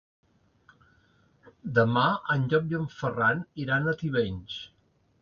Demà 1.77 2.07
en 2.37 2.49
Llop 2.49 2.75
i 2.75 2.81
en 2.83 2.91
Ferran 2.97 3.47
iran 3.67 3.89
a 3.89 3.99
Tivenys. 4.05 4.61